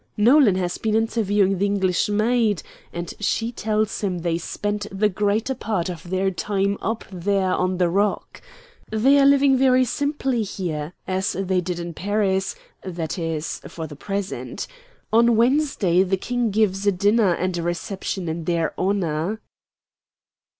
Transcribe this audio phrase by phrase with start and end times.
[0.17, 5.53] "Nolan has been interviewing the English maid, and she tells him they spend the greater
[5.53, 8.41] part of their time up there on the rock.
[8.89, 13.95] They are living very simply here, as they did in Paris; that is, for the
[13.95, 14.65] present.
[15.13, 19.39] On Wednesday the King gives a dinner and a reception in their honor."